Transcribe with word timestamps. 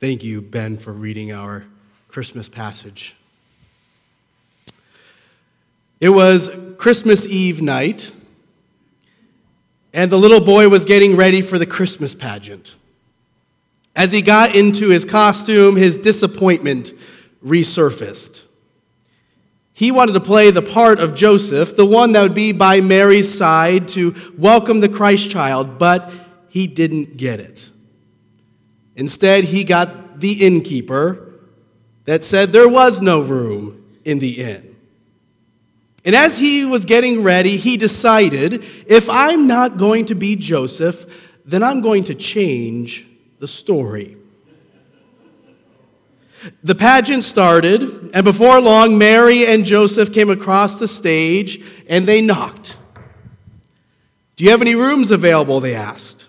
Thank 0.00 0.24
you, 0.24 0.40
Ben, 0.40 0.78
for 0.78 0.94
reading 0.94 1.30
our 1.30 1.66
Christmas 2.08 2.48
passage. 2.48 3.14
It 6.00 6.08
was 6.08 6.48
Christmas 6.78 7.26
Eve 7.26 7.60
night, 7.60 8.10
and 9.92 10.10
the 10.10 10.16
little 10.16 10.40
boy 10.40 10.70
was 10.70 10.86
getting 10.86 11.16
ready 11.16 11.42
for 11.42 11.58
the 11.58 11.66
Christmas 11.66 12.14
pageant. 12.14 12.76
As 13.94 14.10
he 14.10 14.22
got 14.22 14.56
into 14.56 14.88
his 14.88 15.04
costume, 15.04 15.76
his 15.76 15.98
disappointment 15.98 16.92
resurfaced. 17.44 18.44
He 19.74 19.90
wanted 19.90 20.12
to 20.14 20.20
play 20.20 20.50
the 20.50 20.62
part 20.62 20.98
of 20.98 21.14
Joseph, 21.14 21.76
the 21.76 21.84
one 21.84 22.12
that 22.12 22.22
would 22.22 22.32
be 22.32 22.52
by 22.52 22.80
Mary's 22.80 23.30
side 23.36 23.86
to 23.88 24.14
welcome 24.38 24.80
the 24.80 24.88
Christ 24.88 25.28
child, 25.28 25.78
but 25.78 26.10
he 26.48 26.66
didn't 26.66 27.18
get 27.18 27.38
it. 27.38 27.68
Instead, 29.00 29.44
he 29.44 29.64
got 29.64 30.20
the 30.20 30.46
innkeeper 30.46 31.32
that 32.04 32.22
said 32.22 32.52
there 32.52 32.68
was 32.68 33.00
no 33.00 33.22
room 33.22 33.82
in 34.04 34.18
the 34.18 34.42
inn. 34.42 34.76
And 36.04 36.14
as 36.14 36.36
he 36.36 36.66
was 36.66 36.84
getting 36.84 37.22
ready, 37.22 37.56
he 37.56 37.78
decided 37.78 38.62
if 38.86 39.08
I'm 39.08 39.46
not 39.46 39.78
going 39.78 40.04
to 40.06 40.14
be 40.14 40.36
Joseph, 40.36 41.06
then 41.46 41.62
I'm 41.62 41.80
going 41.80 42.04
to 42.04 42.14
change 42.14 43.06
the 43.38 43.48
story. 43.48 44.18
The 46.62 46.74
pageant 46.74 47.24
started, 47.24 48.10
and 48.12 48.22
before 48.22 48.60
long, 48.60 48.98
Mary 48.98 49.46
and 49.46 49.64
Joseph 49.64 50.12
came 50.12 50.28
across 50.28 50.78
the 50.78 50.88
stage 50.88 51.64
and 51.88 52.06
they 52.06 52.20
knocked. 52.20 52.76
Do 54.36 54.44
you 54.44 54.50
have 54.50 54.60
any 54.60 54.74
rooms 54.74 55.10
available? 55.10 55.58
They 55.60 55.74
asked. 55.74 56.26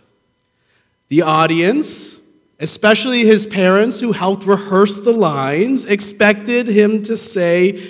The 1.09 1.23
audience, 1.23 2.20
especially 2.61 3.25
his 3.25 3.47
parents 3.47 3.99
who 3.99 4.11
helped 4.11 4.45
rehearse 4.45 5.01
the 5.01 5.11
lines, 5.11 5.83
expected 5.85 6.67
him 6.67 7.03
to 7.03 7.17
say, 7.17 7.81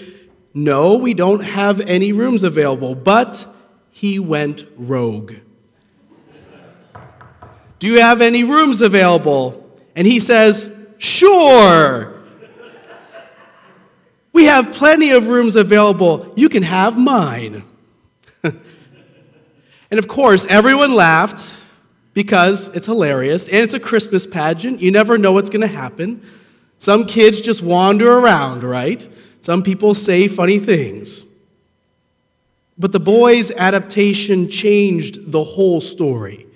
No, 0.54 0.96
we 0.96 1.14
don't 1.14 1.42
have 1.42 1.82
any 1.82 2.14
rooms 2.14 2.44
available. 2.44 2.96
But 2.96 3.46
he 3.92 4.18
went 4.18 4.66
rogue. 4.78 5.34
Do 7.80 7.88
you 7.88 8.00
have 8.00 8.22
any 8.22 8.44
rooms 8.44 8.82
available? 8.82 9.70
And 9.96 10.08
he 10.08 10.20
says, 10.20 10.74
Sure. 10.98 12.18
We 14.34 14.46
have 14.46 14.72
plenty 14.72 15.12
of 15.12 15.28
rooms 15.28 15.58
available. 15.58 16.32
You 16.38 16.48
can 16.48 16.64
have 16.64 16.98
mine. 16.98 17.66
and 18.44 18.56
of 19.92 20.08
course, 20.08 20.46
everyone 20.46 20.96
laughed 20.96 21.61
because 22.14 22.68
it's 22.70 22.86
hilarious 22.86 23.48
and 23.48 23.58
it's 23.58 23.74
a 23.74 23.80
Christmas 23.80 24.28
pageant. 24.28 24.82
You 24.82 24.92
never 24.92 25.18
know 25.18 25.32
what's 25.32 25.50
going 25.50 25.62
to 25.62 25.68
happen. 25.68 26.24
Some 26.78 27.06
kids 27.06 27.42
just 27.42 27.62
wander 27.62 28.12
around, 28.18 28.64
right? 28.64 29.08
Some 29.42 29.64
people 29.64 29.94
say 29.94 30.28
funny 30.28 30.60
things. 30.60 31.24
But 32.78 32.92
the 32.92 33.00
boy's 33.00 33.52
adaptation 33.52 34.50
changed 34.50 35.32
the 35.32 35.44
whole 35.44 35.82
story 35.82 36.48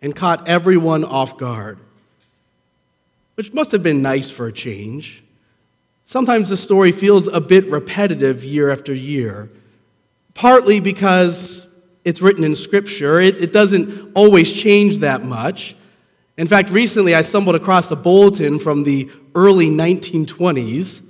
and 0.00 0.16
caught 0.16 0.48
everyone 0.48 1.04
off 1.04 1.36
guard 1.36 1.78
which 3.34 3.52
must 3.52 3.72
have 3.72 3.82
been 3.82 4.02
nice 4.02 4.30
for 4.30 4.46
a 4.46 4.52
change. 4.52 5.22
Sometimes 6.04 6.48
the 6.48 6.56
story 6.56 6.92
feels 6.92 7.28
a 7.28 7.40
bit 7.40 7.68
repetitive 7.70 8.44
year 8.44 8.70
after 8.70 8.92
year, 8.94 9.50
partly 10.34 10.80
because 10.80 11.61
it's 12.04 12.20
written 12.20 12.44
in 12.44 12.54
Scripture. 12.54 13.20
It, 13.20 13.36
it 13.36 13.52
doesn't 13.52 14.12
always 14.14 14.52
change 14.52 14.98
that 14.98 15.22
much. 15.22 15.76
In 16.36 16.46
fact, 16.46 16.70
recently 16.70 17.14
I 17.14 17.22
stumbled 17.22 17.54
across 17.54 17.90
a 17.90 17.96
bulletin 17.96 18.58
from 18.58 18.84
the 18.84 19.10
early 19.34 19.68
1920s 19.68 21.02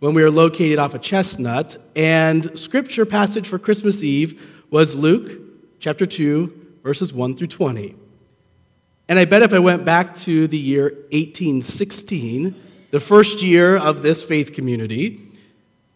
when 0.00 0.14
we 0.14 0.22
were 0.22 0.30
located 0.30 0.78
off 0.78 0.94
of 0.94 1.02
Chestnut, 1.02 1.76
and 1.94 2.58
Scripture 2.58 3.04
passage 3.04 3.46
for 3.46 3.58
Christmas 3.58 4.02
Eve 4.02 4.66
was 4.70 4.94
Luke 4.96 5.30
chapter 5.78 6.06
2, 6.06 6.78
verses 6.82 7.12
1 7.12 7.36
through 7.36 7.46
20. 7.48 7.94
And 9.08 9.18
I 9.18 9.26
bet 9.26 9.42
if 9.42 9.52
I 9.52 9.58
went 9.58 9.84
back 9.84 10.14
to 10.18 10.46
the 10.48 10.56
year 10.56 10.84
1816, 11.10 12.54
the 12.90 13.00
first 13.00 13.42
year 13.42 13.76
of 13.76 14.02
this 14.02 14.22
faith 14.22 14.52
community, 14.52 15.20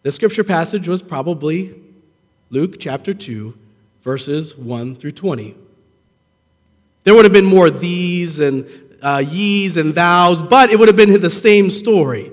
the 0.03 0.11
scripture 0.11 0.43
passage 0.43 0.87
was 0.87 1.01
probably 1.01 1.81
Luke 2.51 2.75
chapter 2.79 3.13
2, 3.13 3.57
verses 4.05 4.55
1 4.55 4.95
through 4.95 5.11
20. 5.11 5.53
There 7.03 7.13
would 7.13 7.25
have 7.25 7.33
been 7.33 7.45
more 7.45 7.69
these 7.69 8.39
and 8.39 8.65
uh, 9.01 9.21
ye's 9.27 9.75
and 9.75 9.93
thous, 9.93 10.41
but 10.41 10.69
it 10.69 10.79
would 10.79 10.87
have 10.87 10.95
been 10.95 11.21
the 11.21 11.29
same 11.29 11.69
story. 11.69 12.31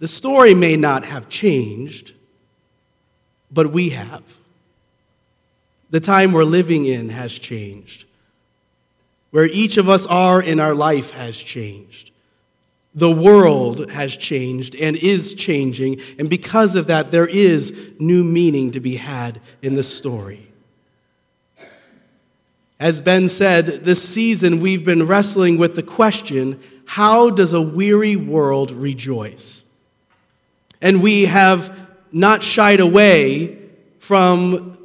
The 0.00 0.08
story 0.08 0.54
may 0.54 0.76
not 0.76 1.06
have 1.06 1.30
changed, 1.30 2.12
but 3.50 3.72
we 3.72 3.88
have. 3.90 4.22
The 5.88 6.00
time 6.00 6.32
we're 6.32 6.44
living 6.44 6.84
in 6.84 7.08
has 7.08 7.32
changed 7.32 8.04
where 9.30 9.46
each 9.46 9.76
of 9.76 9.88
us 9.88 10.06
are 10.06 10.40
in 10.40 10.60
our 10.60 10.74
life 10.74 11.10
has 11.10 11.36
changed. 11.36 12.10
The 12.94 13.10
world 13.10 13.90
has 13.90 14.16
changed 14.16 14.74
and 14.74 14.96
is 14.96 15.34
changing, 15.34 16.00
and 16.18 16.30
because 16.30 16.74
of 16.74 16.86
that, 16.86 17.10
there 17.10 17.26
is 17.26 17.92
new 17.98 18.24
meaning 18.24 18.70
to 18.72 18.80
be 18.80 18.96
had 18.96 19.40
in 19.62 19.74
the 19.74 19.82
story. 19.82 20.47
As 22.80 23.00
Ben 23.00 23.28
said, 23.28 23.84
this 23.84 24.02
season 24.02 24.60
we've 24.60 24.84
been 24.84 25.06
wrestling 25.06 25.58
with 25.58 25.74
the 25.74 25.82
question 25.82 26.60
how 26.84 27.28
does 27.28 27.52
a 27.52 27.60
weary 27.60 28.16
world 28.16 28.70
rejoice? 28.70 29.62
And 30.80 31.02
we 31.02 31.26
have 31.26 31.76
not 32.12 32.42
shied 32.42 32.80
away 32.80 33.58
from 33.98 34.78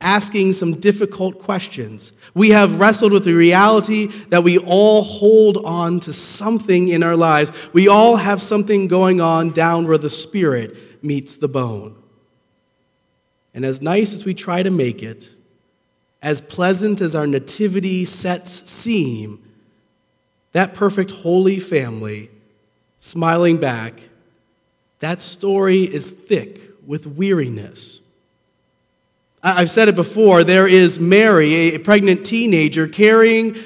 asking 0.00 0.54
some 0.54 0.80
difficult 0.80 1.40
questions. 1.40 2.12
We 2.32 2.50
have 2.50 2.80
wrestled 2.80 3.12
with 3.12 3.24
the 3.24 3.34
reality 3.34 4.06
that 4.30 4.42
we 4.42 4.56
all 4.56 5.02
hold 5.02 5.58
on 5.58 6.00
to 6.00 6.12
something 6.12 6.88
in 6.88 7.02
our 7.02 7.16
lives. 7.16 7.52
We 7.74 7.86
all 7.86 8.16
have 8.16 8.40
something 8.40 8.88
going 8.88 9.20
on 9.20 9.50
down 9.50 9.86
where 9.86 9.98
the 9.98 10.10
spirit 10.10 11.04
meets 11.04 11.36
the 11.36 11.48
bone. 11.48 11.96
And 13.52 13.64
as 13.66 13.82
nice 13.82 14.14
as 14.14 14.24
we 14.24 14.32
try 14.32 14.62
to 14.62 14.70
make 14.70 15.02
it, 15.02 15.28
as 16.22 16.40
pleasant 16.40 17.00
as 17.00 17.14
our 17.14 17.26
nativity 17.26 18.04
sets 18.04 18.70
seem, 18.70 19.42
that 20.52 20.74
perfect 20.74 21.10
holy 21.10 21.58
family 21.58 22.30
smiling 22.98 23.56
back, 23.56 24.00
that 25.00 25.20
story 25.20 25.82
is 25.82 26.08
thick 26.08 26.60
with 26.86 27.06
weariness. 27.06 27.98
I've 29.42 29.70
said 29.70 29.88
it 29.88 29.96
before 29.96 30.44
there 30.44 30.68
is 30.68 31.00
Mary, 31.00 31.74
a 31.74 31.78
pregnant 31.78 32.24
teenager, 32.24 32.86
carrying 32.86 33.56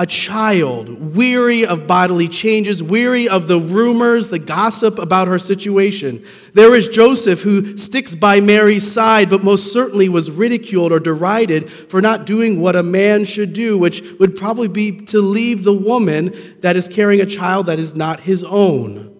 a 0.00 0.06
child, 0.06 1.14
weary 1.14 1.66
of 1.66 1.86
bodily 1.86 2.26
changes, 2.26 2.82
weary 2.82 3.28
of 3.28 3.46
the 3.46 3.60
rumors, 3.60 4.30
the 4.30 4.38
gossip 4.38 4.98
about 4.98 5.28
her 5.28 5.38
situation. 5.38 6.24
There 6.54 6.74
is 6.74 6.88
Joseph, 6.88 7.42
who 7.42 7.76
sticks 7.76 8.14
by 8.14 8.40
Mary's 8.40 8.90
side, 8.90 9.28
but 9.28 9.44
most 9.44 9.74
certainly 9.74 10.08
was 10.08 10.30
ridiculed 10.30 10.90
or 10.90 11.00
derided 11.00 11.70
for 11.70 12.00
not 12.00 12.24
doing 12.24 12.62
what 12.62 12.76
a 12.76 12.82
man 12.82 13.26
should 13.26 13.52
do, 13.52 13.76
which 13.76 14.02
would 14.18 14.34
probably 14.36 14.68
be 14.68 15.02
to 15.02 15.20
leave 15.20 15.64
the 15.64 15.74
woman 15.74 16.56
that 16.60 16.76
is 16.76 16.88
carrying 16.88 17.20
a 17.20 17.26
child 17.26 17.66
that 17.66 17.78
is 17.78 17.94
not 17.94 18.20
his 18.20 18.42
own. 18.42 19.14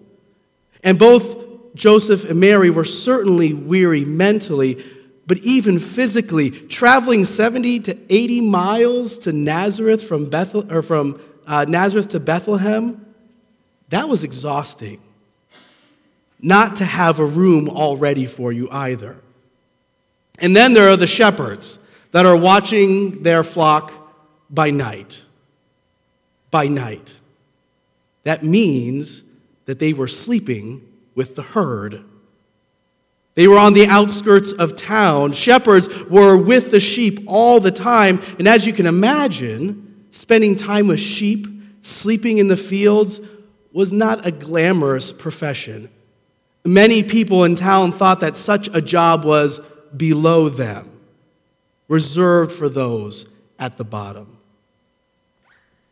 And 0.83 0.97
both 0.97 1.75
Joseph 1.75 2.27
and 2.27 2.39
Mary 2.39 2.71
were 2.71 2.85
certainly 2.85 3.53
weary 3.53 4.03
mentally 4.03 4.83
but 5.31 5.37
even 5.37 5.79
physically, 5.79 6.51
traveling 6.51 7.23
70 7.23 7.79
to 7.79 7.97
80 8.09 8.41
miles 8.41 9.17
to 9.19 9.31
Nazareth 9.31 10.03
from, 10.03 10.29
Bethel, 10.29 10.69
or 10.69 10.81
from 10.81 11.21
uh, 11.47 11.63
Nazareth 11.69 12.09
to 12.09 12.19
Bethlehem, 12.19 13.05
that 13.87 14.09
was 14.09 14.25
exhausting. 14.25 14.99
Not 16.41 16.75
to 16.75 16.83
have 16.83 17.19
a 17.19 17.25
room 17.25 17.69
all 17.69 17.95
ready 17.95 18.25
for 18.25 18.51
you 18.51 18.69
either. 18.71 19.15
And 20.39 20.53
then 20.53 20.73
there 20.73 20.89
are 20.89 20.97
the 20.97 21.07
shepherds 21.07 21.79
that 22.11 22.25
are 22.25 22.35
watching 22.35 23.23
their 23.23 23.45
flock 23.45 23.93
by 24.49 24.69
night. 24.69 25.21
By 26.49 26.67
night. 26.67 27.13
That 28.25 28.43
means 28.43 29.23
that 29.63 29.79
they 29.79 29.93
were 29.93 30.09
sleeping 30.09 30.85
with 31.15 31.37
the 31.37 31.43
herd. 31.43 32.03
They 33.35 33.47
were 33.47 33.57
on 33.57 33.73
the 33.73 33.87
outskirts 33.87 34.51
of 34.51 34.75
town. 34.75 35.31
Shepherds 35.33 35.87
were 36.09 36.35
with 36.35 36.71
the 36.71 36.79
sheep 36.79 37.23
all 37.27 37.59
the 37.59 37.71
time. 37.71 38.21
And 38.37 38.47
as 38.47 38.65
you 38.65 38.73
can 38.73 38.85
imagine, 38.85 40.05
spending 40.09 40.55
time 40.55 40.87
with 40.87 40.99
sheep, 40.99 41.47
sleeping 41.81 42.39
in 42.39 42.49
the 42.49 42.57
fields, 42.57 43.21
was 43.71 43.93
not 43.93 44.25
a 44.25 44.31
glamorous 44.31 45.13
profession. 45.13 45.89
Many 46.65 47.03
people 47.03 47.45
in 47.45 47.55
town 47.55 47.93
thought 47.93 48.19
that 48.19 48.35
such 48.35 48.69
a 48.73 48.81
job 48.81 49.23
was 49.23 49.61
below 49.95 50.49
them, 50.49 50.91
reserved 51.87 52.51
for 52.51 52.67
those 52.69 53.27
at 53.57 53.77
the 53.77 53.85
bottom. 53.85 54.37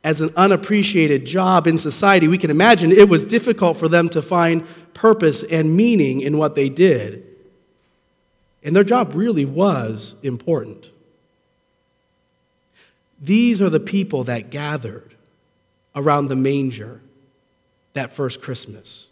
as 0.04 0.22
an 0.22 0.32
unappreciated 0.38 1.26
job 1.26 1.68
in 1.68 1.78
society, 1.78 2.28
we 2.28 2.38
can 2.38 2.50
imagine 2.50 2.92
it 2.92 3.10
was 3.10 3.26
difficult 3.26 3.78
for 3.78 3.90
them 3.90 4.08
to 4.10 4.22
find 4.22 4.66
purpose 4.94 5.44
and 5.44 5.76
meaning 5.76 6.22
in 6.22 6.38
what 6.38 6.56
they 6.56 6.70
did. 6.70 7.29
And 8.64 8.76
their 8.76 8.84
job 8.84 9.14
really 9.14 9.46
was 9.46 10.16
important. 10.22 10.90
These 13.22 13.62
are 13.62 13.70
the 13.70 13.80
people 13.80 14.26
that 14.26 14.50
gathered 14.50 15.16
around 15.96 16.28
the 16.28 16.36
manger 16.36 17.02
that 17.94 18.14
first 18.14 18.42
Christmas. 18.42 19.08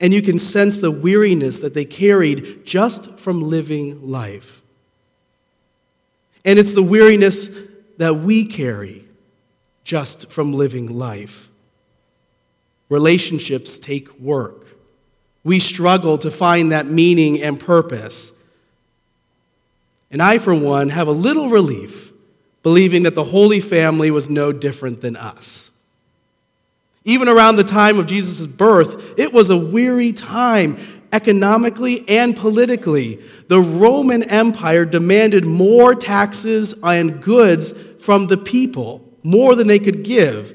And 0.00 0.12
you 0.12 0.22
can 0.22 0.38
sense 0.38 0.78
the 0.78 0.90
weariness 0.90 1.58
that 1.58 1.74
they 1.74 1.84
carried 1.84 2.64
just 2.64 3.18
from 3.18 3.42
living 3.42 4.10
life. 4.10 4.62
And 6.44 6.58
it's 6.58 6.74
the 6.74 6.82
weariness 6.82 7.50
that 7.98 8.16
we 8.16 8.44
carry 8.44 9.04
just 9.84 10.30
from 10.30 10.52
living 10.52 10.86
life. 10.86 11.48
Relationships 12.88 13.78
take 13.78 14.18
work. 14.18 14.67
We 15.44 15.58
struggle 15.58 16.18
to 16.18 16.30
find 16.30 16.72
that 16.72 16.86
meaning 16.86 17.42
and 17.42 17.58
purpose. 17.58 18.32
And 20.10 20.22
I, 20.22 20.38
for 20.38 20.54
one, 20.54 20.88
have 20.90 21.08
a 21.08 21.12
little 21.12 21.48
relief 21.48 22.12
believing 22.62 23.04
that 23.04 23.14
the 23.14 23.24
Holy 23.24 23.60
Family 23.60 24.10
was 24.10 24.28
no 24.28 24.52
different 24.52 25.00
than 25.00 25.16
us. 25.16 25.70
Even 27.04 27.28
around 27.28 27.56
the 27.56 27.64
time 27.64 27.98
of 27.98 28.06
Jesus' 28.06 28.46
birth, 28.46 29.18
it 29.18 29.32
was 29.32 29.50
a 29.50 29.56
weary 29.56 30.12
time 30.12 30.76
economically 31.12 32.06
and 32.08 32.36
politically. 32.36 33.20
The 33.48 33.60
Roman 33.60 34.24
Empire 34.24 34.84
demanded 34.84 35.46
more 35.46 35.94
taxes 35.94 36.74
and 36.82 37.22
goods 37.22 37.72
from 38.00 38.26
the 38.26 38.36
people, 38.36 39.02
more 39.22 39.54
than 39.54 39.66
they 39.66 39.78
could 39.78 40.02
give. 40.02 40.54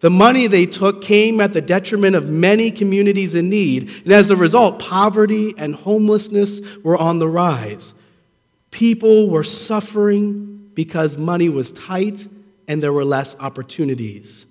The 0.00 0.10
money 0.10 0.46
they 0.46 0.64
took 0.66 1.02
came 1.02 1.40
at 1.40 1.52
the 1.52 1.60
detriment 1.60 2.16
of 2.16 2.28
many 2.28 2.70
communities 2.70 3.34
in 3.34 3.50
need, 3.50 3.90
and 4.04 4.12
as 4.12 4.30
a 4.30 4.36
result, 4.36 4.78
poverty 4.78 5.54
and 5.58 5.74
homelessness 5.74 6.60
were 6.82 6.96
on 6.96 7.18
the 7.18 7.28
rise. 7.28 7.92
People 8.70 9.28
were 9.28 9.44
suffering 9.44 10.70
because 10.74 11.18
money 11.18 11.48
was 11.48 11.72
tight 11.72 12.26
and 12.66 12.82
there 12.82 12.92
were 12.92 13.04
less 13.04 13.36
opportunities. 13.40 14.46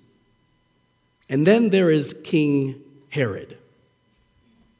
And 1.28 1.46
then 1.46 1.70
there 1.70 1.90
is 1.90 2.14
King 2.22 2.80
Herod. 3.08 3.56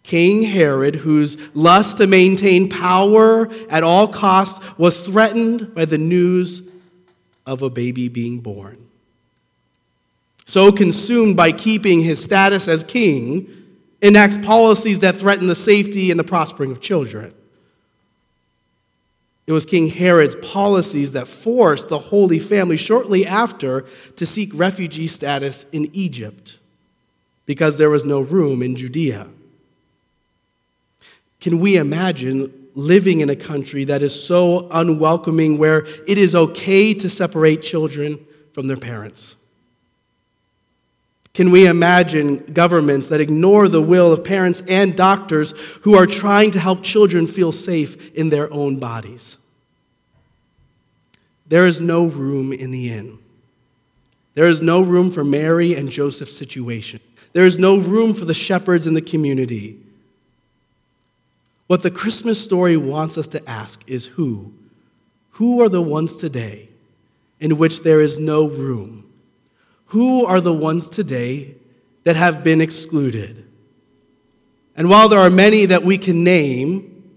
King 0.02 0.42
Herod, 0.42 0.94
whose 0.94 1.36
lust 1.54 1.98
to 1.98 2.06
maintain 2.06 2.68
power 2.68 3.50
at 3.68 3.82
all 3.82 4.08
costs 4.08 4.60
was 4.78 5.00
threatened 5.00 5.74
by 5.74 5.84
the 5.84 5.98
news 5.98 6.62
of 7.46 7.62
a 7.62 7.70
baby 7.70 8.08
being 8.08 8.40
born. 8.40 8.89
So 10.50 10.72
consumed 10.72 11.36
by 11.36 11.52
keeping 11.52 12.02
his 12.02 12.20
status 12.20 12.66
as 12.66 12.82
king, 12.82 13.46
enacts 14.02 14.36
policies 14.36 14.98
that 14.98 15.14
threaten 15.14 15.46
the 15.46 15.54
safety 15.54 16.10
and 16.10 16.18
the 16.18 16.24
prospering 16.24 16.72
of 16.72 16.80
children. 16.80 17.32
It 19.46 19.52
was 19.52 19.64
King 19.64 19.86
Herod's 19.86 20.34
policies 20.34 21.12
that 21.12 21.28
forced 21.28 21.88
the 21.88 22.00
Holy 22.00 22.40
Family 22.40 22.76
shortly 22.76 23.24
after 23.24 23.86
to 24.16 24.26
seek 24.26 24.50
refugee 24.52 25.06
status 25.06 25.66
in 25.70 25.88
Egypt 25.92 26.58
because 27.46 27.76
there 27.76 27.88
was 27.88 28.04
no 28.04 28.20
room 28.20 28.60
in 28.60 28.74
Judea. 28.74 29.28
Can 31.40 31.60
we 31.60 31.76
imagine 31.76 32.52
living 32.74 33.20
in 33.20 33.30
a 33.30 33.36
country 33.36 33.84
that 33.84 34.02
is 34.02 34.20
so 34.20 34.68
unwelcoming 34.72 35.58
where 35.58 35.86
it 36.08 36.18
is 36.18 36.34
okay 36.34 36.92
to 36.94 37.08
separate 37.08 37.62
children 37.62 38.18
from 38.52 38.66
their 38.66 38.76
parents? 38.76 39.36
Can 41.32 41.52
we 41.52 41.66
imagine 41.66 42.38
governments 42.52 43.08
that 43.08 43.20
ignore 43.20 43.68
the 43.68 43.80
will 43.82 44.12
of 44.12 44.24
parents 44.24 44.62
and 44.66 44.96
doctors 44.96 45.54
who 45.82 45.94
are 45.96 46.06
trying 46.06 46.50
to 46.52 46.58
help 46.58 46.82
children 46.82 47.26
feel 47.26 47.52
safe 47.52 48.12
in 48.14 48.30
their 48.30 48.52
own 48.52 48.78
bodies? 48.78 49.36
There 51.46 51.66
is 51.66 51.80
no 51.80 52.06
room 52.06 52.52
in 52.52 52.70
the 52.70 52.92
inn. 52.92 53.18
There 54.34 54.46
is 54.46 54.62
no 54.62 54.80
room 54.80 55.10
for 55.10 55.24
Mary 55.24 55.74
and 55.74 55.88
Joseph's 55.88 56.36
situation. 56.36 57.00
There 57.32 57.46
is 57.46 57.58
no 57.58 57.76
room 57.76 58.14
for 58.14 58.24
the 58.24 58.34
shepherds 58.34 58.86
in 58.86 58.94
the 58.94 59.02
community. 59.02 59.78
What 61.66 61.82
the 61.82 61.90
Christmas 61.90 62.42
story 62.42 62.76
wants 62.76 63.16
us 63.16 63.28
to 63.28 63.48
ask 63.48 63.88
is 63.88 64.06
who? 64.06 64.52
Who 65.32 65.62
are 65.62 65.68
the 65.68 65.82
ones 65.82 66.16
today 66.16 66.68
in 67.38 67.58
which 67.58 67.82
there 67.82 68.00
is 68.00 68.18
no 68.18 68.48
room? 68.48 69.09
Who 69.90 70.26
are 70.26 70.40
the 70.40 70.52
ones 70.52 70.88
today 70.88 71.54
that 72.04 72.16
have 72.16 72.42
been 72.42 72.60
excluded? 72.60 73.46
And 74.76 74.88
while 74.88 75.08
there 75.08 75.20
are 75.20 75.30
many 75.30 75.66
that 75.66 75.82
we 75.82 75.98
can 75.98 76.24
name, 76.24 77.12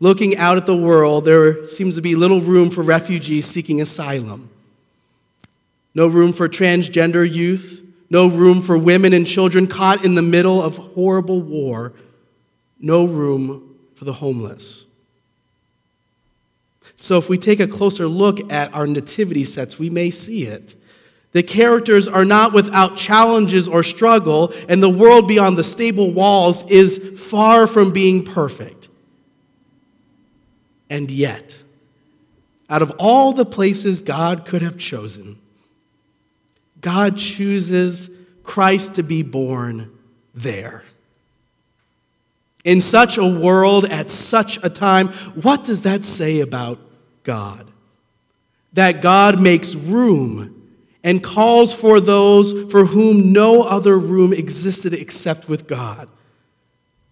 looking 0.00 0.36
out 0.36 0.56
at 0.56 0.66
the 0.66 0.76
world, 0.76 1.24
there 1.24 1.66
seems 1.66 1.96
to 1.96 2.02
be 2.02 2.14
little 2.14 2.40
room 2.40 2.70
for 2.70 2.82
refugees 2.82 3.46
seeking 3.46 3.80
asylum. 3.80 4.48
No 5.94 6.06
room 6.06 6.32
for 6.32 6.48
transgender 6.48 7.30
youth, 7.30 7.84
no 8.08 8.28
room 8.28 8.62
for 8.62 8.78
women 8.78 9.12
and 9.12 9.26
children 9.26 9.66
caught 9.66 10.04
in 10.04 10.14
the 10.14 10.22
middle 10.22 10.62
of 10.62 10.76
horrible 10.76 11.40
war 11.40 11.92
no 12.82 13.04
room 13.04 13.78
for 13.94 14.04
the 14.04 14.12
homeless. 14.12 14.84
So, 16.96 17.16
if 17.16 17.28
we 17.28 17.38
take 17.38 17.60
a 17.60 17.66
closer 17.66 18.06
look 18.06 18.52
at 18.52 18.74
our 18.74 18.86
nativity 18.86 19.44
sets, 19.44 19.78
we 19.78 19.88
may 19.88 20.10
see 20.10 20.44
it. 20.44 20.74
The 21.32 21.42
characters 21.42 22.08
are 22.08 22.26
not 22.26 22.52
without 22.52 22.96
challenges 22.96 23.66
or 23.66 23.82
struggle, 23.82 24.52
and 24.68 24.82
the 24.82 24.90
world 24.90 25.26
beyond 25.26 25.56
the 25.56 25.64
stable 25.64 26.10
walls 26.10 26.64
is 26.68 26.98
far 27.18 27.66
from 27.66 27.90
being 27.90 28.24
perfect. 28.24 28.88
And 30.90 31.10
yet, 31.10 31.56
out 32.68 32.82
of 32.82 32.92
all 32.98 33.32
the 33.32 33.46
places 33.46 34.02
God 34.02 34.44
could 34.44 34.60
have 34.60 34.76
chosen, 34.76 35.38
God 36.82 37.16
chooses 37.16 38.10
Christ 38.42 38.96
to 38.96 39.02
be 39.02 39.22
born 39.22 39.90
there. 40.34 40.84
In 42.64 42.82
such 42.82 43.16
a 43.16 43.26
world, 43.26 43.86
at 43.86 44.10
such 44.10 44.62
a 44.62 44.68
time, 44.68 45.08
what 45.08 45.64
does 45.64 45.82
that 45.82 46.04
say 46.04 46.40
about 46.40 46.78
God? 47.24 47.70
That 48.74 49.00
God 49.00 49.40
makes 49.40 49.74
room 49.74 50.61
and 51.04 51.22
calls 51.22 51.74
for 51.74 52.00
those 52.00 52.70
for 52.70 52.84
whom 52.84 53.32
no 53.32 53.62
other 53.62 53.98
room 53.98 54.32
existed 54.32 54.94
except 54.94 55.48
with 55.48 55.66
God. 55.66 56.08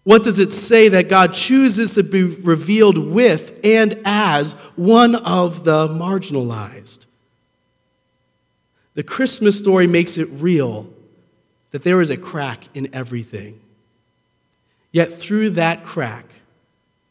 What 0.03 0.23
does 0.23 0.39
it 0.39 0.51
say 0.53 0.89
that 0.89 1.09
God 1.09 1.33
chooses 1.33 1.93
to 1.93 2.03
be 2.03 2.23
revealed 2.23 2.97
with 2.97 3.59
and 3.63 3.99
as 4.03 4.53
one 4.75 5.15
of 5.15 5.63
the 5.63 5.87
marginalized? 5.87 7.05
The 8.93 9.03
Christmas 9.03 9.57
story 9.57 9.87
makes 9.87 10.17
it 10.17 10.27
real 10.31 10.87
that 11.71 11.83
there 11.83 12.01
is 12.01 12.09
a 12.09 12.17
crack 12.17 12.63
in 12.73 12.93
everything. 12.93 13.59
Yet 14.91 15.13
through 15.13 15.51
that 15.51 15.85
crack, 15.85 16.25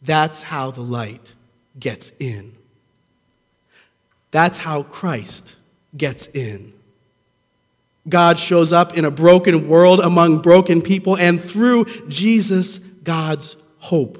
that's 0.03 0.43
how 0.43 0.71
the 0.71 0.83
light 0.83 1.35
gets 1.79 2.13
in. 2.19 2.53
That's 4.31 4.59
how 4.59 4.83
Christ 4.83 5.57
gets 5.97 6.27
in. 6.29 6.73
God 8.09 8.39
shows 8.39 8.73
up 8.73 8.97
in 8.97 9.05
a 9.05 9.11
broken 9.11 9.69
world 9.69 10.01
among 10.01 10.41
broken 10.41 10.83
people, 10.83 11.17
and 11.17 11.41
through 11.43 11.85
Jesus, 12.09 12.79
God's 12.79 13.57
hope, 13.79 14.19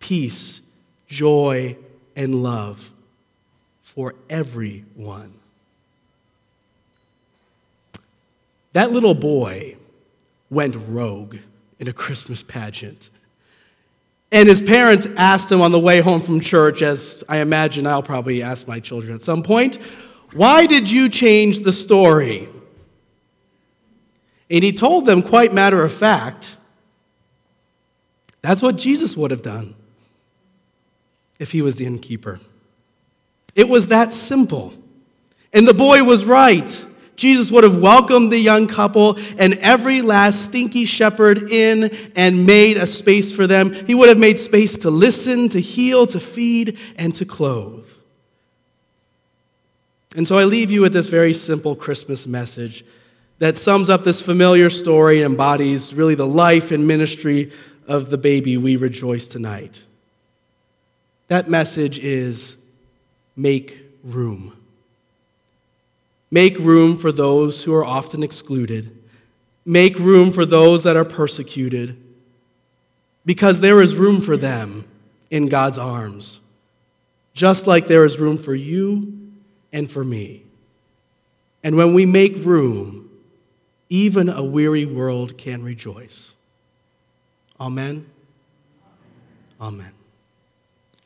peace, 0.00 0.60
joy, 1.06 1.76
and 2.16 2.42
love 2.42 2.90
for 3.82 4.14
everyone. 4.28 5.32
That 8.72 8.92
little 8.92 9.14
boy 9.14 9.76
went 10.48 10.76
rogue 10.88 11.36
in 11.78 11.88
a 11.88 11.92
Christmas 11.92 12.42
pageant. 12.42 13.10
And 14.32 14.48
his 14.48 14.60
parents 14.60 15.08
asked 15.16 15.50
him 15.50 15.60
on 15.60 15.72
the 15.72 15.80
way 15.80 16.00
home 16.00 16.20
from 16.20 16.40
church, 16.40 16.82
as 16.82 17.24
I 17.28 17.38
imagine 17.38 17.86
I'll 17.86 18.02
probably 18.02 18.42
ask 18.42 18.68
my 18.68 18.78
children 18.78 19.14
at 19.14 19.22
some 19.22 19.42
point, 19.42 19.80
Why 20.32 20.66
did 20.66 20.90
you 20.90 21.08
change 21.08 21.60
the 21.60 21.72
story? 21.72 22.48
And 24.48 24.64
he 24.64 24.72
told 24.72 25.06
them, 25.06 25.22
quite 25.22 25.52
matter 25.52 25.84
of 25.84 25.92
fact, 25.92 26.56
that's 28.42 28.62
what 28.62 28.76
Jesus 28.76 29.16
would 29.16 29.30
have 29.30 29.42
done 29.42 29.74
if 31.38 31.52
he 31.52 31.62
was 31.62 31.76
the 31.76 31.86
innkeeper. 31.86 32.40
It 33.54 33.68
was 33.68 33.88
that 33.88 34.12
simple. 34.12 34.74
And 35.52 35.66
the 35.66 35.74
boy 35.74 36.04
was 36.04 36.24
right. 36.24 36.84
Jesus 37.16 37.50
would 37.50 37.64
have 37.64 37.78
welcomed 37.78 38.32
the 38.32 38.38
young 38.38 38.66
couple 38.66 39.18
and 39.38 39.54
every 39.54 40.00
last 40.00 40.44
stinky 40.44 40.84
shepherd 40.84 41.50
in 41.50 41.94
and 42.16 42.46
made 42.46 42.76
a 42.76 42.86
space 42.86 43.32
for 43.32 43.46
them. 43.46 43.72
He 43.72 43.94
would 43.94 44.08
have 44.08 44.18
made 44.18 44.38
space 44.38 44.78
to 44.78 44.90
listen, 44.90 45.48
to 45.50 45.60
heal, 45.60 46.06
to 46.06 46.20
feed, 46.20 46.78
and 46.96 47.14
to 47.16 47.26
clothe. 47.26 47.86
And 50.16 50.26
so 50.26 50.38
I 50.38 50.44
leave 50.44 50.70
you 50.70 50.80
with 50.80 50.92
this 50.92 51.06
very 51.06 51.32
simple 51.32 51.76
Christmas 51.76 52.26
message 52.26 52.84
that 53.38 53.56
sums 53.56 53.88
up 53.88 54.04
this 54.04 54.20
familiar 54.20 54.68
story 54.68 55.22
and 55.22 55.32
embodies 55.32 55.94
really 55.94 56.14
the 56.14 56.26
life 56.26 56.72
and 56.72 56.86
ministry 56.86 57.52
of 57.86 58.10
the 58.10 58.18
baby 58.18 58.56
we 58.56 58.76
rejoice 58.76 59.28
tonight. 59.28 59.84
That 61.28 61.48
message 61.48 62.00
is 62.00 62.56
make 63.36 63.78
room. 64.02 64.56
Make 66.30 66.58
room 66.58 66.98
for 66.98 67.12
those 67.12 67.62
who 67.62 67.72
are 67.74 67.84
often 67.84 68.22
excluded. 68.22 68.96
Make 69.64 69.98
room 69.98 70.32
for 70.32 70.44
those 70.44 70.84
that 70.84 70.96
are 70.96 71.04
persecuted. 71.04 71.96
Because 73.24 73.60
there 73.60 73.80
is 73.80 73.94
room 73.94 74.20
for 74.20 74.36
them 74.36 74.84
in 75.30 75.48
God's 75.48 75.78
arms, 75.78 76.40
just 77.32 77.68
like 77.68 77.86
there 77.86 78.04
is 78.04 78.18
room 78.18 78.36
for 78.36 78.54
you 78.54 79.19
and 79.72 79.90
for 79.90 80.04
me. 80.04 80.44
And 81.62 81.76
when 81.76 81.94
we 81.94 82.06
make 82.06 82.36
room, 82.44 83.10
even 83.88 84.28
a 84.28 84.42
weary 84.42 84.86
world 84.86 85.36
can 85.36 85.62
rejoice. 85.62 86.34
Amen. 87.60 88.06
Amen. 89.60 89.92